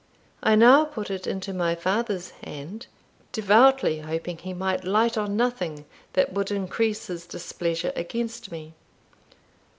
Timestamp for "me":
8.51-8.73